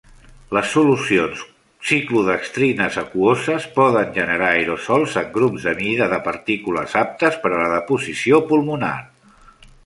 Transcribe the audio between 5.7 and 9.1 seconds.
mida de partícules aptes per a la deposició pulmonar.